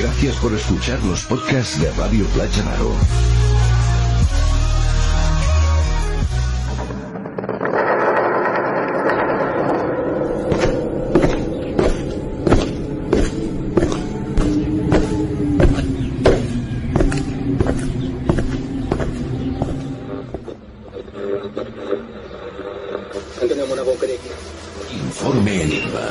Gracias 0.00 0.36
por 0.36 0.54
escuchar 0.54 0.98
los 1.04 1.26
podcasts 1.26 1.78
de 1.78 1.90
Radio 1.92 2.24
Playa 2.28 2.64
Naro. 2.64 2.90
Informe 24.90 25.62
Enigma. 25.62 26.10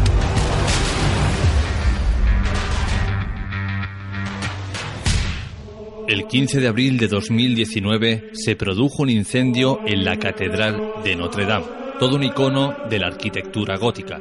El 6.11 6.27
15 6.27 6.59
de 6.59 6.67
abril 6.67 6.97
de 6.97 7.07
2019 7.07 8.31
se 8.33 8.57
produjo 8.57 9.03
un 9.03 9.09
incendio 9.09 9.79
en 9.85 10.03
la 10.03 10.19
Catedral 10.19 10.95
de 11.05 11.15
Notre 11.15 11.45
Dame, 11.45 11.67
todo 12.01 12.17
un 12.17 12.23
icono 12.23 12.75
de 12.89 12.99
la 12.99 13.07
arquitectura 13.07 13.77
gótica. 13.77 14.19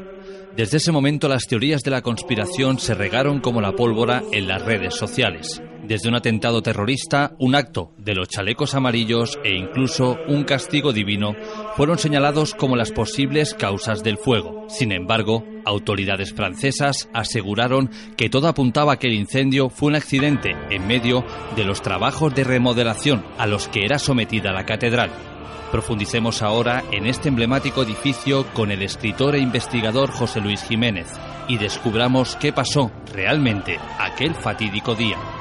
Desde 0.56 0.76
ese 0.76 0.92
momento 0.92 1.26
las 1.26 1.48
teorías 1.48 1.82
de 1.82 1.90
la 1.90 2.00
conspiración 2.00 2.78
se 2.78 2.94
regaron 2.94 3.40
como 3.40 3.60
la 3.60 3.72
pólvora 3.72 4.22
en 4.30 4.46
las 4.46 4.64
redes 4.64 4.94
sociales. 4.94 5.60
Desde 5.82 6.08
un 6.08 6.14
atentado 6.14 6.62
terrorista, 6.62 7.34
un 7.40 7.56
acto 7.56 7.92
de 7.98 8.14
los 8.14 8.28
chalecos 8.28 8.76
amarillos 8.76 9.40
e 9.42 9.56
incluso 9.56 10.16
un 10.28 10.44
castigo 10.44 10.92
divino 10.92 11.34
fueron 11.74 11.98
señalados 11.98 12.54
como 12.54 12.76
las 12.76 12.92
posibles 12.92 13.54
causas 13.54 14.04
del 14.04 14.16
fuego. 14.16 14.66
Sin 14.68 14.92
embargo, 14.92 15.44
autoridades 15.64 16.32
francesas 16.32 17.08
aseguraron 17.12 17.90
que 18.16 18.28
todo 18.28 18.48
apuntaba 18.48 18.94
a 18.94 18.98
que 18.98 19.08
el 19.08 19.14
incendio 19.14 19.70
fue 19.70 19.88
un 19.88 19.96
accidente 19.96 20.56
en 20.70 20.86
medio 20.86 21.24
de 21.56 21.64
los 21.64 21.82
trabajos 21.82 22.34
de 22.34 22.44
remodelación 22.44 23.24
a 23.38 23.46
los 23.46 23.68
que 23.68 23.84
era 23.84 23.98
sometida 23.98 24.52
la 24.52 24.66
catedral. 24.66 25.10
Profundicemos 25.70 26.42
ahora 26.42 26.82
en 26.90 27.06
este 27.06 27.28
emblemático 27.28 27.82
edificio 27.82 28.44
con 28.54 28.72
el 28.72 28.82
escritor 28.82 29.36
e 29.36 29.40
investigador 29.40 30.10
José 30.10 30.40
Luis 30.40 30.64
Jiménez 30.64 31.06
y 31.46 31.58
descubramos 31.58 32.36
qué 32.36 32.52
pasó 32.52 32.90
realmente 33.12 33.78
aquel 33.98 34.34
fatídico 34.34 34.94
día. 34.94 35.39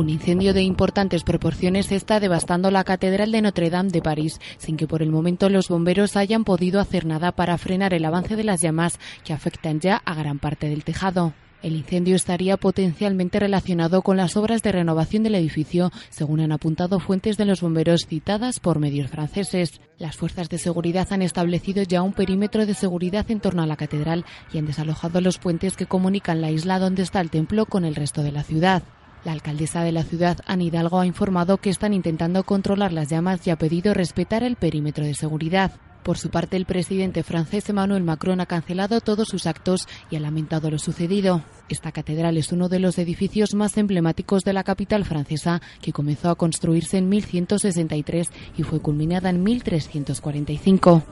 Un 0.00 0.08
incendio 0.08 0.54
de 0.54 0.62
importantes 0.62 1.24
proporciones 1.24 1.92
está 1.92 2.20
devastando 2.20 2.70
la 2.70 2.84
Catedral 2.84 3.32
de 3.32 3.42
Notre 3.42 3.68
Dame 3.68 3.90
de 3.90 4.00
París, 4.00 4.40
sin 4.56 4.78
que 4.78 4.86
por 4.86 5.02
el 5.02 5.10
momento 5.10 5.50
los 5.50 5.68
bomberos 5.68 6.16
hayan 6.16 6.42
podido 6.42 6.80
hacer 6.80 7.04
nada 7.04 7.32
para 7.32 7.58
frenar 7.58 7.92
el 7.92 8.06
avance 8.06 8.34
de 8.34 8.44
las 8.44 8.62
llamas 8.62 8.98
que 9.24 9.34
afectan 9.34 9.78
ya 9.78 10.00
a 10.06 10.14
gran 10.14 10.38
parte 10.38 10.70
del 10.70 10.84
tejado. 10.84 11.34
El 11.62 11.76
incendio 11.76 12.16
estaría 12.16 12.56
potencialmente 12.56 13.40
relacionado 13.40 14.00
con 14.00 14.16
las 14.16 14.38
obras 14.38 14.62
de 14.62 14.72
renovación 14.72 15.22
del 15.22 15.34
edificio, 15.34 15.92
según 16.08 16.40
han 16.40 16.52
apuntado 16.52 16.98
fuentes 16.98 17.36
de 17.36 17.44
los 17.44 17.60
bomberos 17.60 18.06
citadas 18.06 18.58
por 18.58 18.78
medios 18.78 19.10
franceses. 19.10 19.82
Las 19.98 20.16
fuerzas 20.16 20.48
de 20.48 20.56
seguridad 20.56 21.08
han 21.10 21.20
establecido 21.20 21.82
ya 21.82 22.00
un 22.00 22.14
perímetro 22.14 22.64
de 22.64 22.72
seguridad 22.72 23.30
en 23.30 23.40
torno 23.40 23.62
a 23.62 23.66
la 23.66 23.76
catedral 23.76 24.24
y 24.50 24.56
han 24.56 24.64
desalojado 24.64 25.20
los 25.20 25.36
puentes 25.36 25.76
que 25.76 25.84
comunican 25.84 26.40
la 26.40 26.50
isla 26.50 26.78
donde 26.78 27.02
está 27.02 27.20
el 27.20 27.28
templo 27.28 27.66
con 27.66 27.84
el 27.84 27.94
resto 27.94 28.22
de 28.22 28.32
la 28.32 28.44
ciudad. 28.44 28.82
La 29.24 29.32
alcaldesa 29.32 29.82
de 29.82 29.92
la 29.92 30.02
ciudad, 30.02 30.38
Anne 30.46 30.64
Hidalgo, 30.64 31.00
ha 31.00 31.06
informado 31.06 31.58
que 31.58 31.68
están 31.68 31.92
intentando 31.92 32.42
controlar 32.44 32.92
las 32.92 33.08
llamas 33.08 33.46
y 33.46 33.50
ha 33.50 33.56
pedido 33.56 33.92
respetar 33.92 34.42
el 34.42 34.56
perímetro 34.56 35.04
de 35.04 35.14
seguridad. 35.14 35.72
Por 36.02 36.16
su 36.16 36.30
parte, 36.30 36.56
el 36.56 36.64
presidente 36.64 37.22
francés 37.22 37.68
Emmanuel 37.68 38.02
Macron 38.02 38.40
ha 38.40 38.46
cancelado 38.46 39.02
todos 39.02 39.28
sus 39.28 39.46
actos 39.46 39.86
y 40.10 40.16
ha 40.16 40.20
lamentado 40.20 40.70
lo 40.70 40.78
sucedido. 40.78 41.42
Esta 41.68 41.92
catedral 41.92 42.38
es 42.38 42.52
uno 42.52 42.70
de 42.70 42.78
los 42.78 42.98
edificios 42.98 43.54
más 43.54 43.76
emblemáticos 43.76 44.42
de 44.42 44.54
la 44.54 44.64
capital 44.64 45.04
francesa, 45.04 45.60
que 45.82 45.92
comenzó 45.92 46.30
a 46.30 46.36
construirse 46.36 46.96
en 46.96 47.10
1163 47.10 48.28
y 48.56 48.62
fue 48.62 48.80
culminada 48.80 49.28
en 49.28 49.42
1345. 49.42 51.02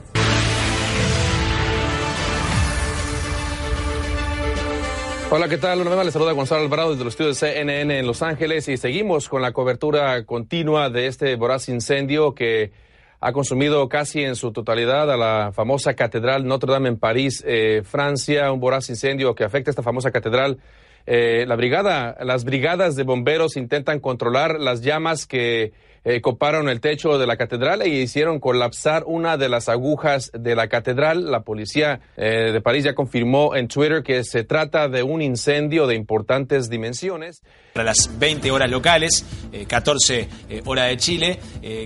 Hola, 5.31 5.47
¿qué 5.47 5.59
tal? 5.59 5.83
Una 5.83 5.91
vez 5.91 5.97
más 5.99 6.07
les 6.07 6.15
saluda 6.15 6.33
Gonzalo 6.33 6.63
Alvarado 6.63 6.93
desde 6.93 7.05
los 7.05 7.13
estudios 7.13 7.39
de 7.39 7.53
CNN 7.53 7.99
en 7.99 8.07
Los 8.07 8.23
Ángeles 8.23 8.67
y 8.69 8.79
seguimos 8.79 9.29
con 9.29 9.43
la 9.43 9.53
cobertura 9.53 10.25
continua 10.25 10.89
de 10.89 11.07
este 11.07 11.37
voraz 11.37 11.69
incendio 11.69 12.35
que 12.35 12.73
ha 13.21 13.33
consumido 13.33 13.91
casi 13.91 14.25
en 14.25 14.37
su 14.37 14.53
totalidad 14.53 15.13
a 15.13 15.19
la 15.19 15.53
famosa 15.53 15.93
Catedral 15.93 16.47
Notre 16.47 16.73
Dame 16.73 16.89
en 16.89 16.99
París, 16.99 17.45
eh, 17.47 17.83
Francia, 17.85 18.51
un 18.51 18.59
voraz 18.59 18.89
incendio 18.89 19.35
que 19.35 19.45
afecta 19.45 19.69
a 19.69 19.73
esta 19.73 19.83
famosa 19.83 20.11
catedral. 20.13 20.61
Eh, 21.05 21.45
la 21.47 21.57
brigada, 21.57 22.17
las 22.23 22.45
brigadas 22.45 22.97
de 22.97 23.03
bomberos 23.03 23.59
intentan 23.59 24.01
controlar 24.01 24.59
las 24.59 24.81
llamas 24.81 25.27
que 25.27 25.75
eh, 26.11 26.23
coparon 26.23 26.71
el 26.71 26.81
techo 26.81 27.19
de 27.19 27.27
la 27.27 27.37
catedral 27.37 27.83
e 27.83 27.89
hicieron 27.89 28.41
colapsar 28.41 29.05
una 29.07 29.37
de 29.37 29.51
las 29.51 29.69
agujas 29.69 30.31
de 30.33 30.57
la 30.57 30.69
catedral. 30.69 31.31
La 31.31 31.41
policía 31.43 32.01
eh, 32.17 32.51
de 32.51 32.61
París 32.63 32.85
ya 32.85 32.95
confirmó 32.95 33.55
en 33.55 33.69
Twitter 33.69 34.03
que 34.03 34.25
se 34.25 34.43
trata 34.43 34.89
de 34.89 35.03
un 35.03 35.21
incendio 35.21 35.87
de 35.87 35.97
importantes 35.97 36.71
dimensiones. 36.71 37.43
A 37.75 37.83
las 37.83 38.19
20 38.19 38.51
horas 38.51 38.71
locales, 38.71 39.23
eh, 39.53 39.67
14 39.67 40.29
eh, 40.49 40.63
hora 40.65 40.85
de 40.85 40.97
Chile, 40.97 41.39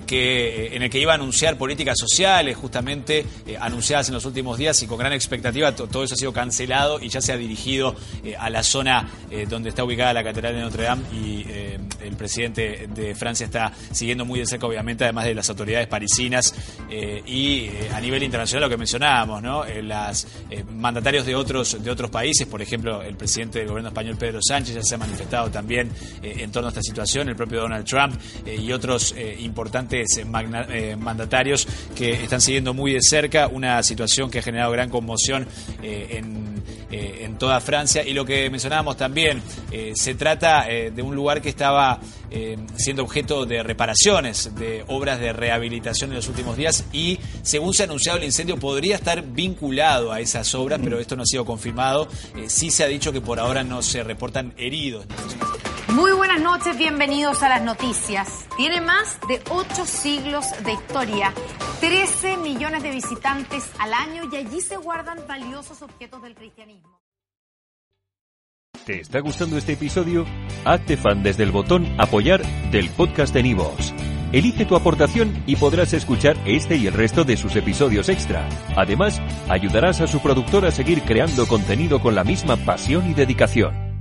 que, 0.06 0.75
en 0.76 0.82
el 0.84 0.88
que 0.88 1.00
iba 1.00 1.12
a 1.12 1.16
anunciar 1.16 1.58
políticas 1.58 1.96
sociales, 1.98 2.56
justamente 2.56 3.26
anunciadas 3.60 4.06
en 4.08 4.14
los 4.14 4.25
últimos 4.25 4.56
días 4.56 4.80
y 4.84 4.86
con 4.86 4.98
gran 4.98 5.12
expectativa. 5.12 5.75
To- 5.75 5.88
todo 5.88 6.04
eso 6.04 6.14
ha 6.14 6.16
sido 6.16 6.32
cancelado 6.32 7.00
y 7.00 7.08
ya 7.08 7.20
se 7.20 7.32
ha 7.32 7.36
dirigido 7.36 7.96
a 8.38 8.50
la 8.50 8.62
zona 8.62 9.08
donde 9.48 9.70
está 9.70 9.82
ubicada 9.82 10.12
la 10.14 10.22
Catedral 10.22 10.54
de 10.54 10.60
Notre 10.60 10.84
Dame 10.84 11.02
y 11.12 11.44
el 12.04 12.16
presidente 12.16 12.86
de 12.94 13.14
Francia 13.14 13.44
está 13.46 13.72
siguiendo 13.90 14.12
muy 14.19 14.41
de 14.41 14.47
cerca, 14.47 14.67
obviamente, 14.67 15.05
además 15.05 15.25
de 15.25 15.35
las 15.35 15.49
autoridades 15.49 15.87
parisinas 15.88 16.55
eh, 16.91 17.23
y 17.26 17.64
eh, 17.64 17.91
a 17.93 18.00
nivel 18.00 18.23
internacional 18.23 18.64
lo 18.64 18.69
que 18.69 18.76
mencionábamos, 18.76 19.43
¿no? 19.43 19.64
Eh, 19.64 19.82
las 19.82 20.26
mandatarios 20.75 21.26
de 21.26 21.35
otros 21.35 21.82
de 21.82 21.91
otros 21.91 22.11
países, 22.11 22.47
por 22.47 22.61
ejemplo, 22.61 23.03
el 23.03 23.17
presidente 23.17 23.59
del 23.61 23.69
gobierno 23.69 23.88
español 23.88 24.17
Pedro 24.17 24.41
Sánchez 24.43 24.75
ya 24.75 24.82
se 24.82 24.94
ha 24.94 24.99
manifestado 24.99 25.50
también 25.50 25.91
en 26.23 26.50
torno 26.50 26.69
a 26.69 26.70
esta 26.70 26.82
situación, 26.82 27.29
el 27.29 27.37
propio 27.37 27.61
Donald 27.61 27.87
Trump 27.87 28.14
y 28.47 28.70
otros 28.73 29.14
importantes 29.41 30.20
mandatarios 30.99 31.67
que 31.97 32.12
están 32.12 32.41
siguiendo 32.41 32.75
muy 32.75 32.93
de 32.93 33.00
cerca 33.03 33.49
una 33.49 33.82
situación 33.82 34.31
que 34.31 34.41
ha 34.41 34.43
generado 34.43 34.73
gran 34.73 34.91
conmoción 34.91 35.47
en, 35.82 36.51
eh, 36.92 37.24
en 37.24 37.38
toda 37.38 37.58
Francia 37.62 38.06
y 38.06 38.12
lo 38.12 38.26
que 38.26 38.50
mencionábamos 38.50 38.98
también 38.98 39.42
eh, 39.70 39.92
se 39.94 40.14
trata 40.14 40.70
eh, 40.70 40.90
de 40.90 41.00
un 41.00 41.14
lugar 41.14 41.40
que 41.40 41.48
estaba 41.48 42.00
siendo 42.76 43.02
objeto 43.02 43.44
de 43.44 43.62
reparaciones, 43.62 44.54
de 44.54 44.86
obras 44.88 45.20
de 45.20 45.34
rehabilitación 45.34 46.10
en 46.10 46.16
los 46.16 46.28
últimos 46.28 46.56
días 46.56 46.86
y 46.90 47.18
según 47.42 47.74
se 47.74 47.82
ha 47.82 47.84
anunciado 47.84 48.16
el 48.16 48.24
incendio 48.24 48.56
podría 48.56 48.96
estar 48.96 49.22
vinculado 49.22 50.12
a 50.12 50.20
esas 50.20 50.54
obras, 50.54 50.80
pero 50.82 50.98
esto 50.98 51.14
no 51.14 51.24
ha 51.24 51.26
sido 51.26 51.44
confirmado. 51.44 52.08
Sí 52.46 52.70
se 52.70 52.84
ha 52.84 52.86
dicho 52.86 53.12
que 53.12 53.20
por 53.20 53.38
ahora 53.38 53.64
no 53.64 53.82
se 53.82 54.02
reportan 54.02 54.54
heridos. 54.56 55.04
Muy 55.94 56.12
buenas 56.12 56.40
noches, 56.40 56.78
bienvenidos 56.78 57.42
a 57.42 57.50
las 57.50 57.62
noticias. 57.62 58.46
Tiene 58.56 58.80
más 58.80 59.18
de 59.28 59.42
8 59.50 59.84
siglos 59.84 60.46
de 60.64 60.72
historia, 60.72 61.34
13 61.80 62.38
millones 62.38 62.82
de 62.82 62.90
visitantes 62.90 63.70
al 63.78 63.92
año 63.92 64.22
y 64.32 64.36
allí 64.36 64.62
se 64.62 64.78
guardan 64.78 65.18
valiosos 65.28 65.82
objetos 65.82 66.22
del 66.22 66.34
cristianismo. 66.34 66.98
¿Te 68.86 69.00
está 69.00 69.20
gustando 69.20 69.58
este 69.58 69.74
episodio? 69.74 70.24
Hazte 70.64 70.96
fan 70.96 71.22
desde 71.22 71.42
el 71.42 71.52
botón 71.52 71.86
Apoyar 71.98 72.42
del 72.70 72.88
podcast 72.88 73.34
de 73.34 73.42
Nivos. 73.42 73.92
Elige 74.32 74.64
tu 74.64 74.76
aportación 74.76 75.42
y 75.46 75.56
podrás 75.56 75.92
escuchar 75.92 76.38
este 76.46 76.76
y 76.76 76.86
el 76.86 76.94
resto 76.94 77.24
de 77.24 77.36
sus 77.36 77.54
episodios 77.54 78.08
extra. 78.08 78.48
Además, 78.76 79.20
ayudarás 79.50 80.00
a 80.00 80.06
su 80.06 80.20
productor 80.20 80.64
a 80.64 80.70
seguir 80.70 81.02
creando 81.02 81.46
contenido 81.46 82.00
con 82.00 82.14
la 82.14 82.24
misma 82.24 82.56
pasión 82.56 83.10
y 83.10 83.12
dedicación. 83.12 83.91